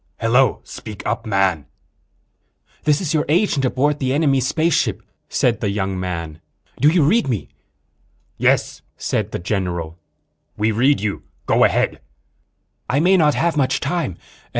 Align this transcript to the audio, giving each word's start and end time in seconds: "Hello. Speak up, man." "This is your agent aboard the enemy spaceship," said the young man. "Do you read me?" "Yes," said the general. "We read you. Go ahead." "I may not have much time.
"Hello. 0.19 0.61
Speak 0.63 1.05
up, 1.05 1.27
man." 1.27 1.67
"This 2.85 3.01
is 3.01 3.13
your 3.13 3.23
agent 3.29 3.63
aboard 3.65 3.99
the 3.99 4.13
enemy 4.15 4.39
spaceship," 4.39 5.03
said 5.29 5.59
the 5.61 5.69
young 5.69 5.99
man. 5.99 6.41
"Do 6.79 6.87
you 6.89 7.03
read 7.03 7.27
me?" 7.27 7.49
"Yes," 8.39 8.81
said 8.97 9.31
the 9.31 9.37
general. 9.37 9.99
"We 10.57 10.71
read 10.71 11.01
you. 11.01 11.21
Go 11.45 11.63
ahead." 11.65 12.01
"I 12.89 12.99
may 12.99 13.15
not 13.15 13.35
have 13.35 13.55
much 13.55 13.79
time. 13.79 14.17